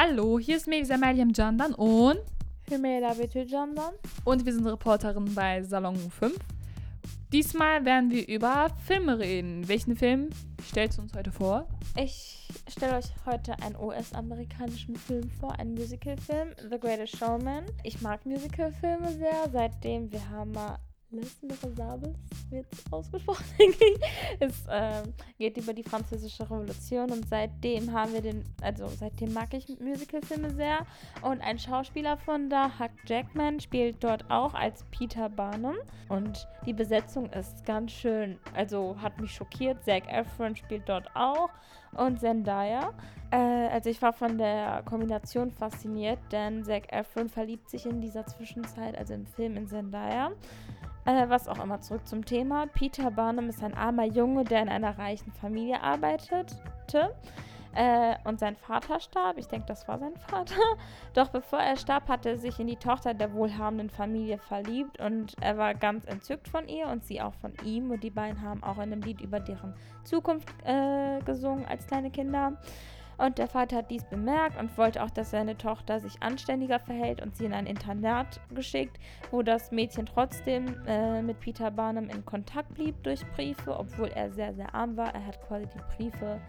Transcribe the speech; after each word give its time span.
Hallo, 0.00 0.38
hier 0.38 0.58
ist 0.58 0.68
Mevisa 0.68 0.96
Mariam 0.96 1.32
Candan 1.32 1.74
und 1.74 2.20
Hümeyra 2.68 3.14
Betül 3.14 3.50
Candan. 3.50 3.94
und 4.24 4.46
wir 4.46 4.52
sind 4.52 4.64
Reporterin 4.64 5.34
bei 5.34 5.60
Salon 5.64 5.96
5. 5.96 6.38
Diesmal 7.32 7.84
werden 7.84 8.08
wir 8.12 8.28
über 8.28 8.68
Filme 8.86 9.18
reden. 9.18 9.66
Welchen 9.66 9.96
Film 9.96 10.30
stellst 10.62 10.98
du 10.98 11.02
uns 11.02 11.14
heute 11.16 11.32
vor? 11.32 11.66
Ich 11.96 12.46
stelle 12.68 12.96
euch 12.96 13.06
heute 13.26 13.60
einen 13.60 13.74
US-amerikanischen 13.74 14.94
Film 14.94 15.28
vor, 15.40 15.58
einen 15.58 15.74
Musicalfilm, 15.74 16.50
The 16.70 16.78
Greatest 16.78 17.16
Showman. 17.16 17.64
Ich 17.82 18.00
mag 18.00 18.24
Musicalfilme 18.24 19.10
sehr, 19.14 19.50
seitdem 19.52 20.12
wir 20.12 20.30
haben 20.30 20.52
mal 20.52 20.78
Les 21.10 21.42
Miserables 21.42 22.14
wird 22.50 22.66
ausgesprochen. 22.90 23.44
es 24.40 24.66
ähm, 24.70 25.14
geht 25.38 25.56
über 25.56 25.72
die 25.72 25.82
französische 25.82 26.42
Revolution 26.42 27.10
und 27.10 27.26
seitdem 27.26 27.90
haben 27.94 28.12
wir 28.12 28.20
den, 28.20 28.44
also 28.60 28.86
seitdem 28.88 29.32
mag 29.32 29.54
ich 29.54 29.66
Musicalfilme 29.80 30.52
sehr. 30.54 30.84
Und 31.22 31.40
ein 31.40 31.58
Schauspieler 31.58 32.18
von 32.18 32.50
da, 32.50 32.78
Huck 32.78 32.90
Jackman, 33.06 33.58
spielt 33.58 34.04
dort 34.04 34.30
auch 34.30 34.52
als 34.52 34.84
Peter 34.90 35.30
Barnum. 35.30 35.76
Und 36.10 36.46
die 36.66 36.74
Besetzung 36.74 37.30
ist 37.32 37.64
ganz 37.64 37.92
schön, 37.92 38.38
also 38.54 38.94
hat 39.00 39.18
mich 39.18 39.32
schockiert. 39.32 39.82
Zac 39.84 40.12
Efron 40.12 40.56
spielt 40.56 40.86
dort 40.90 41.08
auch 41.14 41.48
und 41.92 42.20
Zendaya. 42.20 42.92
Äh, 43.30 43.68
also 43.68 43.88
ich 43.88 44.02
war 44.02 44.12
von 44.12 44.36
der 44.36 44.82
Kombination 44.84 45.52
fasziniert, 45.52 46.18
denn 46.32 46.64
Zac 46.64 46.92
Efron 46.92 47.30
verliebt 47.30 47.70
sich 47.70 47.86
in 47.86 48.02
dieser 48.02 48.26
Zwischenzeit, 48.26 48.96
also 48.98 49.14
im 49.14 49.26
Film 49.26 49.56
in 49.56 49.66
Zendaya. 49.66 50.32
Äh, 51.04 51.28
was 51.28 51.48
auch 51.48 51.62
immer, 51.62 51.80
zurück 51.80 52.06
zum 52.06 52.24
Thema. 52.24 52.66
Peter 52.66 53.10
Barnum 53.10 53.48
ist 53.48 53.62
ein 53.62 53.74
armer 53.74 54.04
Junge, 54.04 54.44
der 54.44 54.62
in 54.62 54.68
einer 54.68 54.98
reichen 54.98 55.32
Familie 55.32 55.82
arbeitete. 55.82 57.14
Äh, 57.74 58.16
und 58.24 58.40
sein 58.40 58.56
Vater 58.56 58.98
starb. 58.98 59.38
Ich 59.38 59.46
denke, 59.46 59.66
das 59.66 59.86
war 59.86 59.98
sein 59.98 60.16
Vater. 60.16 60.56
Doch 61.14 61.28
bevor 61.28 61.60
er 61.60 61.76
starb, 61.76 62.08
hatte 62.08 62.30
er 62.30 62.38
sich 62.38 62.58
in 62.58 62.66
die 62.66 62.76
Tochter 62.76 63.14
der 63.14 63.32
wohlhabenden 63.32 63.90
Familie 63.90 64.38
verliebt 64.38 65.00
und 65.00 65.34
er 65.40 65.58
war 65.58 65.74
ganz 65.74 66.04
entzückt 66.06 66.48
von 66.48 66.66
ihr 66.66 66.88
und 66.88 67.04
sie 67.04 67.20
auch 67.20 67.34
von 67.34 67.52
ihm. 67.64 67.90
Und 67.90 68.02
die 68.02 68.10
beiden 68.10 68.42
haben 68.42 68.62
auch 68.64 68.76
in 68.76 68.92
einem 68.92 69.02
Lied 69.02 69.20
über 69.20 69.38
deren 69.38 69.74
Zukunft 70.04 70.48
äh, 70.64 71.20
gesungen 71.20 71.66
als 71.66 71.86
kleine 71.86 72.10
Kinder. 72.10 72.58
Und 73.18 73.38
der 73.38 73.48
Vater 73.48 73.78
hat 73.78 73.90
dies 73.90 74.04
bemerkt 74.04 74.58
und 74.58 74.76
wollte 74.78 75.02
auch, 75.02 75.10
dass 75.10 75.32
seine 75.32 75.58
Tochter 75.58 76.00
sich 76.00 76.22
anständiger 76.22 76.78
verhält 76.78 77.20
und 77.20 77.36
sie 77.36 77.44
in 77.44 77.52
ein 77.52 77.66
Internat 77.66 78.40
geschickt, 78.54 78.98
wo 79.30 79.42
das 79.42 79.72
Mädchen 79.72 80.06
trotzdem 80.06 80.80
äh, 80.86 81.20
mit 81.20 81.40
Peter 81.40 81.70
Barnum 81.70 82.08
in 82.08 82.24
Kontakt 82.24 82.74
blieb 82.74 83.02
durch 83.02 83.26
Briefe, 83.32 83.76
obwohl 83.76 84.08
er 84.08 84.30
sehr, 84.30 84.54
sehr 84.54 84.72
arm 84.72 84.96
war. 84.96 85.12
Er 85.14 85.26
hat 85.26 85.40
quasi 85.46 85.66
die 85.66 85.96
Briefe 85.96 86.40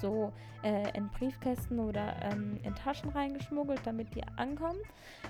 so 0.00 0.32
äh, 0.62 0.96
in 0.96 1.08
Briefkästen 1.10 1.78
oder 1.78 2.14
ähm, 2.22 2.58
in 2.62 2.74
Taschen 2.74 3.10
reingeschmuggelt, 3.10 3.80
damit 3.84 4.14
die 4.14 4.22
ankommen. 4.36 4.78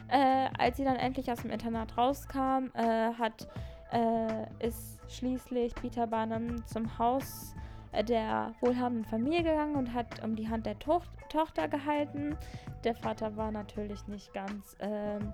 Äh, 0.09 0.49
als 0.59 0.77
sie 0.77 0.85
dann 0.85 0.97
endlich 0.97 1.31
aus 1.31 1.43
dem 1.43 1.51
Internat 1.51 1.97
rauskam, 1.97 2.71
äh, 2.75 3.13
hat, 3.19 3.49
äh, 3.93 4.67
ist 4.67 5.01
schließlich 5.09 5.75
Peter 5.75 6.07
Barnum 6.07 6.65
zum 6.67 6.99
Haus 6.99 7.55
der 8.03 8.55
wohlhabenden 8.61 9.05
Familie 9.05 9.43
gegangen 9.43 9.77
und 9.77 9.93
hat 9.93 10.23
um 10.23 10.37
die 10.37 10.49
Hand 10.49 10.67
der 10.67 10.79
to 10.79 11.03
Tochter 11.29 11.69
gehalten. 11.69 12.37
Der 12.85 12.95
Vater 12.95 13.37
war 13.37 13.51
natürlich 13.51 14.07
nicht 14.07 14.33
ganz 14.33 14.77
ähm, 14.81 15.33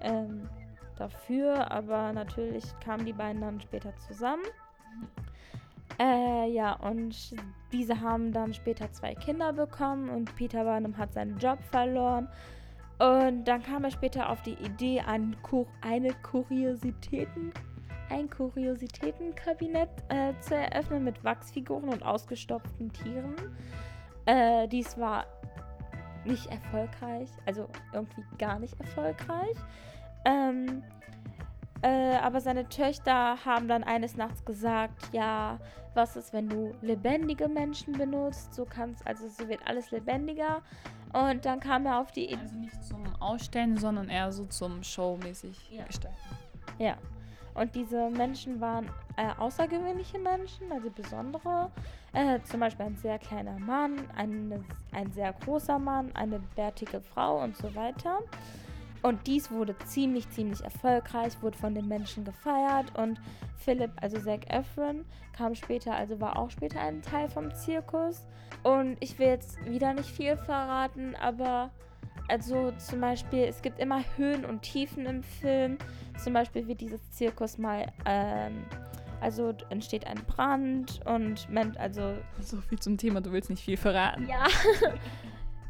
ähm, 0.00 0.48
dafür, 0.96 1.70
aber 1.70 2.12
natürlich 2.12 2.64
kamen 2.84 3.04
die 3.04 3.12
beiden 3.12 3.40
dann 3.40 3.60
später 3.60 3.96
zusammen. 3.96 4.44
Äh, 5.98 6.50
ja, 6.50 6.74
und 6.74 7.34
diese 7.72 8.00
haben 8.00 8.32
dann 8.32 8.54
später 8.54 8.90
zwei 8.92 9.14
Kinder 9.14 9.52
bekommen 9.52 10.08
und 10.08 10.34
Peter 10.36 10.64
Barnum 10.64 10.96
hat 10.96 11.12
seinen 11.12 11.38
Job 11.38 11.58
verloren. 11.70 12.28
Und 12.98 13.44
dann 13.44 13.62
kam 13.62 13.84
er 13.84 13.90
später 13.90 14.30
auf 14.30 14.42
die 14.42 14.54
Idee, 14.54 15.00
ein 15.00 15.36
Kur 15.42 15.66
eine 15.80 16.12
Kuriositäten 16.22 17.52
ein 18.10 18.28
Kuriositätenkabinett 18.30 19.88
äh, 20.08 20.32
zu 20.40 20.54
eröffnen 20.54 21.04
mit 21.04 21.22
Wachsfiguren 21.24 21.88
und 21.88 22.02
ausgestopften 22.04 22.92
Tieren. 22.92 23.34
Äh, 24.26 24.68
dies 24.68 24.98
war 24.98 25.26
nicht 26.24 26.46
erfolgreich, 26.46 27.28
also 27.46 27.68
irgendwie 27.92 28.22
gar 28.38 28.58
nicht 28.58 28.78
erfolgreich. 28.78 29.56
Ähm, 30.24 30.82
äh, 31.82 32.16
aber 32.16 32.40
seine 32.40 32.68
Töchter 32.68 33.44
haben 33.44 33.66
dann 33.66 33.82
eines 33.82 34.16
Nachts 34.16 34.44
gesagt, 34.44 35.10
ja, 35.12 35.58
was 35.94 36.14
ist, 36.16 36.32
wenn 36.32 36.48
du 36.48 36.72
lebendige 36.80 37.48
Menschen 37.48 37.92
benutzt? 37.94 38.54
So 38.54 38.64
kannst, 38.64 39.06
also 39.06 39.28
so 39.28 39.48
wird 39.48 39.66
alles 39.66 39.90
lebendiger. 39.90 40.62
Und 41.12 41.44
dann 41.44 41.60
kam 41.60 41.84
er 41.84 41.98
auf 41.98 42.12
die 42.12 42.26
Idee. 42.26 42.38
Also 42.40 42.56
nicht 42.56 42.84
zum 42.84 43.04
Ausstellen, 43.20 43.76
sondern 43.76 44.08
eher 44.08 44.32
so 44.32 44.46
zum 44.46 44.82
Showmäßig 44.82 45.70
Ja. 45.70 45.84
gestalten. 45.84 46.16
Ja. 46.78 46.96
Und 47.54 47.74
diese 47.74 48.08
Menschen 48.10 48.60
waren 48.60 48.86
äh, 49.16 49.28
außergewöhnliche 49.38 50.18
Menschen, 50.18 50.72
also 50.72 50.90
besondere. 50.90 51.70
Äh, 52.12 52.40
zum 52.44 52.60
Beispiel 52.60 52.86
ein 52.86 52.96
sehr 52.96 53.18
kleiner 53.18 53.58
Mann, 53.58 54.08
eine, 54.16 54.64
ein 54.92 55.12
sehr 55.12 55.32
großer 55.32 55.78
Mann, 55.78 56.10
eine 56.14 56.40
bärtige 56.56 57.00
Frau 57.00 57.42
und 57.42 57.56
so 57.56 57.74
weiter. 57.74 58.20
Und 59.02 59.26
dies 59.26 59.50
wurde 59.50 59.76
ziemlich, 59.84 60.30
ziemlich 60.30 60.62
erfolgreich, 60.62 61.32
wurde 61.42 61.58
von 61.58 61.74
den 61.74 61.88
Menschen 61.88 62.24
gefeiert. 62.24 62.96
Und 62.96 63.20
Philipp, 63.56 63.90
also 64.00 64.18
Zac 64.18 64.48
Efron, 64.48 65.04
kam 65.36 65.54
später, 65.54 65.94
also 65.94 66.20
war 66.20 66.38
auch 66.38 66.50
später 66.50 66.80
ein 66.80 67.02
Teil 67.02 67.28
vom 67.28 67.52
Zirkus. 67.54 68.24
Und 68.62 68.96
ich 69.00 69.18
will 69.18 69.26
jetzt 69.26 69.64
wieder 69.66 69.92
nicht 69.92 70.08
viel 70.08 70.36
verraten, 70.36 71.16
aber 71.16 71.70
also 72.32 72.72
zum 72.78 73.02
Beispiel, 73.02 73.40
es 73.40 73.60
gibt 73.60 73.78
immer 73.78 74.02
Höhen 74.16 74.46
und 74.46 74.62
Tiefen 74.62 75.04
im 75.04 75.22
Film. 75.22 75.76
Zum 76.24 76.32
Beispiel 76.32 76.66
wird 76.66 76.80
dieses 76.80 77.10
Zirkus 77.10 77.58
mal, 77.58 77.92
ähm, 78.06 78.64
also 79.20 79.52
entsteht 79.68 80.06
ein 80.06 80.18
Brand 80.26 81.00
und 81.04 81.46
man, 81.50 81.76
also 81.76 82.14
So 82.40 82.56
viel 82.62 82.78
zum 82.78 82.96
Thema, 82.96 83.20
du 83.20 83.32
willst 83.32 83.50
nicht 83.50 83.62
viel 83.62 83.76
verraten. 83.76 84.26
ja. 84.28 84.46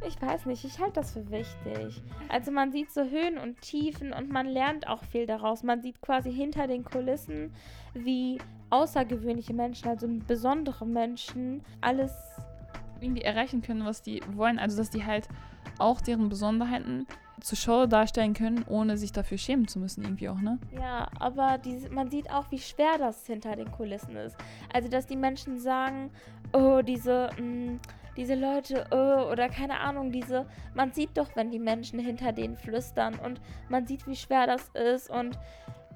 Ich 0.05 0.21
weiß 0.21 0.47
nicht, 0.47 0.65
ich 0.65 0.81
halte 0.81 0.95
das 0.95 1.13
für 1.13 1.31
wichtig. 1.31 2.03
Also 2.29 2.51
man 2.51 2.73
sieht 2.73 2.91
so 2.91 3.03
Höhen 3.03 3.39
und 3.39 3.61
Tiefen 3.61 4.13
und 4.13 4.31
man 4.31 4.47
lernt 4.47 4.89
auch 4.89 5.05
viel 5.05 5.27
daraus. 5.27 5.63
Man 5.63 5.81
sieht 5.81 6.01
quasi 6.01 6.33
hinter 6.33 6.67
den 6.67 6.83
Kulissen, 6.83 7.55
wie 7.95 8.39
außergewöhnliche 8.71 9.55
Menschen, 9.55 9.87
also 9.87 10.09
besondere 10.27 10.87
Menschen, 10.87 11.63
alles 11.81 12.13
Irgendwie 13.03 13.23
erreichen 13.23 13.63
können, 13.63 13.85
was 13.85 14.03
die 14.03 14.23
wollen. 14.35 14.59
Also, 14.59 14.77
dass 14.77 14.91
die 14.91 15.05
halt 15.05 15.29
auch 15.79 16.01
deren 16.01 16.29
Besonderheiten 16.29 17.07
zur 17.41 17.59
Show 17.59 17.87
darstellen 17.87 18.35
können, 18.35 18.65
ohne 18.69 18.97
sich 18.97 19.11
dafür 19.13 19.37
schämen 19.37 19.67
zu 19.67 19.81
müssen, 19.81 20.03
irgendwie 20.05 20.29
auch, 20.29 20.41
ne? 20.41 20.59
Ja, 20.73 21.09
aber 21.19 21.59
diese, 21.59 21.91
man 21.91 22.11
sieht 22.11 22.31
auch, 22.31 22.51
wie 22.51 22.59
schwer 22.59 22.99
das 22.99 23.27
hinter 23.27 23.57
den 23.57 23.71
Kulissen 23.73 24.17
ist. 24.17 24.37
Also, 24.73 24.89
dass 24.89 25.07
die 25.07 25.17
Menschen 25.17 25.59
sagen, 25.59 26.11
oh, 26.53 26.83
diese, 26.83 27.31
mh, 27.39 27.79
diese 28.17 28.35
Leute, 28.35 28.87
oh, 28.91 29.31
oder 29.31 29.49
keine 29.49 29.81
Ahnung, 29.81 30.13
diese, 30.13 30.47
man 30.75 30.93
sieht 30.93 31.17
doch, 31.17 31.35
wenn 31.35 31.51
die 31.51 31.59
Menschen 31.59 31.99
hinter 31.99 32.33
denen 32.33 32.57
flüstern 32.57 33.19
und 33.25 33.41
man 33.69 33.87
sieht, 33.87 34.07
wie 34.07 34.17
schwer 34.17 34.47
das 34.47 34.69
ist 34.69 35.11
und 35.11 35.39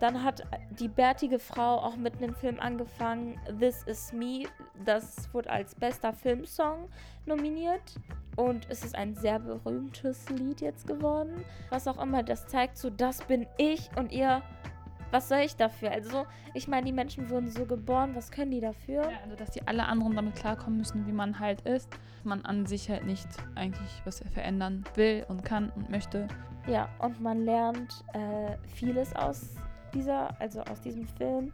dann 0.01 0.23
hat 0.23 0.43
die 0.79 0.89
bärtige 0.89 1.39
Frau 1.39 1.79
auch 1.79 1.97
mitten 1.97 2.25
im 2.25 2.35
Film 2.35 2.61
angefangen, 2.61 3.41
This 3.59 3.83
Is 3.85 4.13
Me, 4.13 4.45
das 4.85 5.33
wurde 5.33 5.51
als 5.51 5.75
bester 5.75 6.13
Filmsong 6.13 6.89
nominiert 7.25 7.95
und 8.37 8.67
es 8.69 8.85
ist 8.85 8.95
ein 8.95 9.15
sehr 9.15 9.39
berühmtes 9.39 10.29
Lied 10.31 10.61
jetzt 10.61 10.87
geworden. 10.87 11.45
Was 11.71 11.89
auch 11.89 12.03
immer, 12.03 12.23
das 12.23 12.47
zeigt 12.47 12.77
so, 12.77 12.91
das 12.91 13.23
bin 13.23 13.47
ich 13.57 13.91
und 13.97 14.13
ihr, 14.13 14.43
was 15.11 15.29
soll 15.29 15.39
ich 15.39 15.57
dafür? 15.57 15.91
Also, 15.91 16.27
ich 16.53 16.69
meine, 16.69 16.87
die 16.87 16.93
Menschen 16.93 17.31
wurden 17.31 17.51
so 17.51 17.65
geboren, 17.65 18.15
was 18.15 18.31
können 18.31 18.51
die 18.51 18.61
dafür? 18.61 19.03
Ja, 19.03 19.19
also, 19.25 19.37
dass 19.37 19.51
die 19.51 19.67
alle 19.67 19.87
anderen 19.87 20.15
damit 20.15 20.35
klarkommen 20.35 20.79
müssen, 20.79 21.07
wie 21.07 21.13
man 21.13 21.39
halt 21.39 21.63
ist. 21.63 21.89
Man 22.25 22.45
an 22.45 22.67
sich 22.67 22.91
halt 22.91 23.07
nicht 23.07 23.29
eigentlich 23.55 24.03
was 24.05 24.23
verändern 24.35 24.85
will 24.95 25.25
und 25.29 25.45
kann 25.45 25.71
und 25.77 25.91
möchte. 25.91 26.27
Ja, 26.67 26.89
und 26.99 27.21
man 27.21 27.45
lernt 27.45 28.05
äh, 28.13 28.57
vieles 28.75 29.15
aus 29.15 29.55
dieser, 29.97 30.39
also 30.41 30.61
aus 30.61 30.81
diesem 30.81 31.07
Film. 31.07 31.53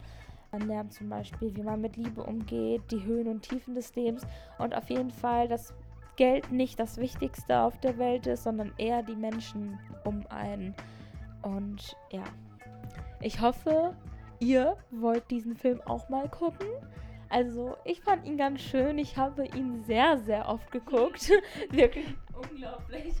Man 0.51 0.67
lernt 0.67 0.93
zum 0.93 1.09
Beispiel, 1.09 1.55
wie 1.55 1.63
man 1.63 1.81
mit 1.81 1.97
Liebe 1.97 2.23
umgeht, 2.23 2.83
die 2.91 3.03
Höhen 3.03 3.27
und 3.27 3.41
Tiefen 3.41 3.73
des 3.73 3.95
Lebens 3.95 4.23
und 4.59 4.75
auf 4.75 4.89
jeden 4.89 5.09
Fall, 5.09 5.47
dass 5.47 5.73
Geld 6.15 6.51
nicht 6.51 6.79
das 6.79 6.97
Wichtigste 6.97 7.59
auf 7.59 7.79
der 7.79 7.97
Welt 7.97 8.27
ist, 8.27 8.43
sondern 8.43 8.71
eher 8.77 9.01
die 9.01 9.15
Menschen 9.15 9.79
um 10.03 10.23
einen. 10.29 10.75
Und 11.41 11.97
ja, 12.11 12.23
ich 13.19 13.41
hoffe, 13.41 13.95
ihr 14.39 14.77
wollt 14.91 15.31
diesen 15.31 15.55
Film 15.55 15.81
auch 15.85 16.07
mal 16.09 16.29
gucken. 16.29 16.67
Also, 17.29 17.75
ich 17.83 17.99
fand 18.01 18.27
ihn 18.27 18.37
ganz 18.37 18.61
schön. 18.61 18.99
Ich 18.99 19.17
habe 19.17 19.45
ihn 19.47 19.83
sehr, 19.85 20.19
sehr 20.19 20.47
oft 20.47 20.69
geguckt. 20.71 21.31
Wirklich 21.71 22.15
unglaublich. 22.31 23.15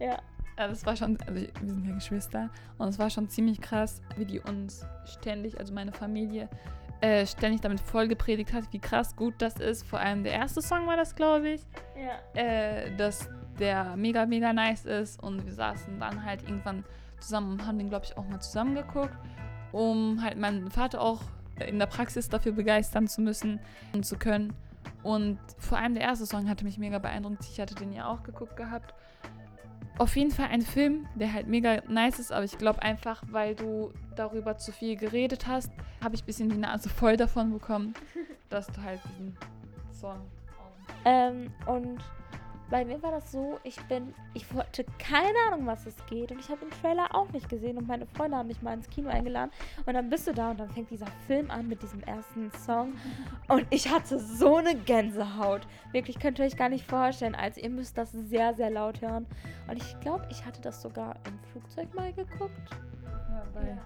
Ja. 0.00 0.20
Ja, 0.58 0.68
das 0.68 0.86
war 0.86 0.94
schon, 0.96 1.18
also 1.26 1.34
wir 1.34 1.50
sind 1.62 1.84
ja 1.84 1.94
Geschwister 1.94 2.50
und 2.78 2.88
es 2.88 2.98
war 2.98 3.10
schon 3.10 3.28
ziemlich 3.28 3.60
krass, 3.60 4.00
wie 4.16 4.24
die 4.24 4.40
uns 4.40 4.86
ständig, 5.04 5.58
also 5.58 5.74
meine 5.74 5.92
Familie, 5.92 6.48
äh, 7.00 7.26
ständig 7.26 7.60
damit 7.60 7.80
vollgepredigt 7.80 8.52
hat, 8.52 8.72
wie 8.72 8.78
krass 8.78 9.14
gut 9.16 9.34
das 9.38 9.56
ist. 9.56 9.86
Vor 9.86 9.98
allem 9.98 10.22
der 10.22 10.32
erste 10.32 10.62
Song 10.62 10.86
war 10.86 10.96
das, 10.96 11.14
glaube 11.14 11.50
ich. 11.50 11.62
Ja. 11.96 12.40
Äh, 12.40 12.96
dass 12.96 13.28
der 13.58 13.96
mega, 13.96 14.26
mega 14.26 14.52
nice 14.52 14.84
ist. 14.84 15.22
Und 15.22 15.44
wir 15.44 15.52
saßen 15.52 15.98
dann 16.00 16.24
halt 16.24 16.42
irgendwann 16.42 16.84
zusammen 17.20 17.52
und 17.52 17.66
haben 17.66 17.78
den, 17.78 17.88
glaube 17.88 18.06
ich, 18.06 18.16
auch 18.16 18.26
mal 18.26 18.40
zusammen 18.40 18.74
geguckt, 18.74 19.16
um 19.72 20.22
halt 20.22 20.38
meinen 20.38 20.70
Vater 20.70 21.00
auch 21.00 21.20
in 21.66 21.78
der 21.78 21.86
Praxis 21.86 22.28
dafür 22.28 22.52
begeistern 22.52 23.06
zu 23.06 23.20
müssen 23.20 23.60
und 23.92 24.04
zu 24.06 24.16
können. 24.16 24.52
Und 25.02 25.38
vor 25.58 25.78
allem 25.78 25.94
der 25.94 26.04
erste 26.04 26.26
Song 26.26 26.48
hatte 26.48 26.64
mich 26.64 26.78
mega 26.78 26.98
beeindruckt. 26.98 27.44
Ich 27.44 27.60
hatte 27.60 27.74
den 27.74 27.92
ja 27.92 28.08
auch 28.08 28.22
geguckt 28.22 28.56
gehabt. 28.56 28.94
Auf 29.96 30.16
jeden 30.16 30.32
Fall 30.32 30.48
ein 30.50 30.62
Film, 30.62 31.06
der 31.14 31.32
halt 31.32 31.46
mega 31.46 31.80
nice 31.88 32.18
ist, 32.18 32.32
aber 32.32 32.44
ich 32.44 32.58
glaube 32.58 32.82
einfach, 32.82 33.22
weil 33.30 33.54
du 33.54 33.92
darüber 34.16 34.58
zu 34.58 34.72
viel 34.72 34.96
geredet 34.96 35.46
hast, 35.46 35.70
habe 36.02 36.16
ich 36.16 36.22
ein 36.22 36.26
bisschen 36.26 36.48
die 36.48 36.56
Nase 36.56 36.88
voll 36.88 37.16
davon 37.16 37.52
bekommen, 37.52 37.94
dass 38.50 38.66
du 38.66 38.82
halt 38.82 39.00
diesen 39.04 39.36
Song. 39.92 40.20
Ähm, 41.04 41.52
und 41.66 41.98
bei 42.70 42.84
mir 42.84 43.02
war 43.02 43.10
das 43.10 43.30
so, 43.30 43.58
ich 43.62 43.80
bin, 43.82 44.14
ich 44.32 44.44
hatte 44.52 44.84
keine 44.98 45.36
Ahnung, 45.46 45.66
was 45.66 45.86
es 45.86 45.94
geht 46.06 46.32
und 46.32 46.40
ich 46.40 46.48
habe 46.48 46.64
den 46.64 46.70
Trailer 46.80 47.14
auch 47.14 47.30
nicht 47.32 47.48
gesehen 47.48 47.76
und 47.76 47.86
meine 47.86 48.06
Freunde 48.06 48.36
haben 48.36 48.48
mich 48.48 48.62
mal 48.62 48.74
ins 48.74 48.88
Kino 48.88 49.08
eingeladen 49.10 49.50
und 49.84 49.94
dann 49.94 50.08
bist 50.08 50.26
du 50.26 50.32
da 50.32 50.50
und 50.50 50.60
dann 50.60 50.70
fängt 50.70 50.90
dieser 50.90 51.06
Film 51.26 51.50
an 51.50 51.68
mit 51.68 51.82
diesem 51.82 52.02
ersten 52.02 52.50
Song 52.52 52.94
und 53.48 53.66
ich 53.70 53.90
hatte 53.90 54.18
so 54.18 54.56
eine 54.56 54.74
Gänsehaut. 54.74 55.62
Wirklich 55.92 56.18
könnt 56.18 56.38
ihr 56.38 56.46
euch 56.46 56.56
gar 56.56 56.68
nicht 56.68 56.88
vorstellen, 56.88 57.34
also 57.34 57.60
ihr 57.60 57.70
müsst 57.70 57.98
das 57.98 58.12
sehr, 58.12 58.54
sehr 58.54 58.70
laut 58.70 59.00
hören 59.00 59.26
und 59.68 59.76
ich 59.76 60.00
glaube, 60.00 60.26
ich 60.30 60.44
hatte 60.44 60.60
das 60.60 60.80
sogar 60.80 61.16
im 61.26 61.38
Flugzeug 61.50 61.94
mal 61.94 62.12
geguckt. 62.12 62.70
Ja, 63.04 63.42
bei 63.52 63.68
ja. 63.68 63.78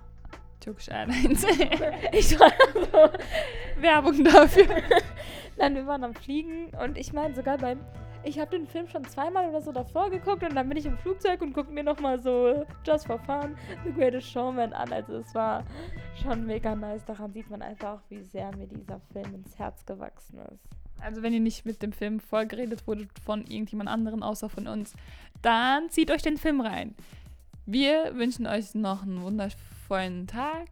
Turkish 0.61 0.89
Airlines. 0.89 1.45
ich 2.13 2.39
war 2.39 2.53
so 2.75 3.81
Werbung 3.81 4.25
dafür. 4.25 4.67
Nein, 5.57 5.75
wir 5.75 5.87
waren 5.87 6.05
am 6.05 6.15
Fliegen 6.15 6.69
und 6.83 6.97
ich 6.99 7.13
meine 7.13 7.35
sogar 7.35 7.59
beim 7.59 7.81
ich 8.29 8.39
habe 8.39 8.51
den 8.51 8.67
Film 8.67 8.87
schon 8.89 9.05
zweimal 9.07 9.49
oder 9.49 9.63
so 9.63 9.73
davor 9.73 10.11
geguckt 10.11 10.43
und 10.43 10.55
dann 10.55 10.69
bin 10.69 10.77
ich 10.77 10.85
im 10.85 10.99
Flugzeug 10.99 11.41
und 11.41 11.55
gucke 11.55 11.73
mir 11.73 11.83
nochmal 11.83 12.21
so 12.21 12.65
Just 12.87 13.07
for 13.07 13.19
Fun 13.21 13.57
The 13.85 13.93
Greatest 13.93 14.31
Showman 14.31 14.73
an. 14.75 14.93
Also 14.93 15.15
es 15.15 15.35
war 15.35 15.65
schon 16.23 16.45
mega 16.45 16.77
nice. 16.77 17.05
Daran 17.07 17.33
sieht 17.33 17.49
man 17.49 17.63
einfach, 17.63 18.01
wie 18.11 18.23
sehr 18.23 18.55
mir 18.55 18.67
dieser 18.67 19.01
Film 19.13 19.35
ins 19.35 19.59
Herz 19.59 19.85
gewachsen 19.87 20.41
ist. 20.53 20.69
Also 21.01 21.23
wenn 21.23 21.33
ihr 21.33 21.41
nicht 21.41 21.65
mit 21.65 21.83
dem 21.83 21.93
Film 21.93 22.21
vorgeredet 22.21 22.87
wurdet 22.87 23.11
von 23.25 23.47
irgendjemand 23.47 23.89
anderen 23.89 24.23
außer 24.23 24.51
von 24.51 24.67
uns, 24.67 24.95
dann 25.41 25.89
zieht 25.89 26.11
euch 26.11 26.23
den 26.23 26.37
Film 26.37 26.61
rein. 26.61 26.95
Wir 27.65 28.15
wünschen 28.15 28.47
euch 28.47 28.75
noch 28.75 29.03
einen 29.03 29.23
wundervollen 29.23 30.27
Tag. 30.27 30.69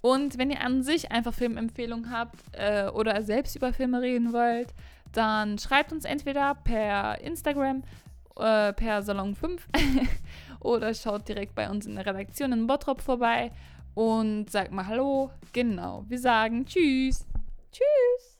Und 0.00 0.38
wenn 0.38 0.50
ihr 0.50 0.60
an 0.60 0.82
sich 0.82 1.10
einfach 1.10 1.32
Filmempfehlungen 1.32 2.10
habt 2.10 2.36
äh, 2.52 2.88
oder 2.88 3.22
selbst 3.22 3.56
über 3.56 3.72
Filme 3.72 4.02
reden 4.02 4.32
wollt, 4.32 4.68
dann 5.12 5.58
schreibt 5.58 5.92
uns 5.92 6.04
entweder 6.04 6.54
per 6.54 7.20
Instagram, 7.20 7.82
äh, 8.36 8.72
per 8.72 9.02
Salon 9.02 9.34
5 9.34 9.68
oder 10.60 10.94
schaut 10.94 11.28
direkt 11.28 11.54
bei 11.54 11.68
uns 11.70 11.86
in 11.86 11.96
der 11.96 12.06
Redaktion 12.06 12.52
in 12.52 12.66
Bottrop 12.66 13.00
vorbei 13.00 13.50
und 13.94 14.50
sagt 14.50 14.72
mal 14.72 14.86
Hallo. 14.86 15.30
Genau, 15.52 16.04
wir 16.08 16.18
sagen 16.18 16.64
Tschüss. 16.66 17.26
Tschüss. 17.72 18.37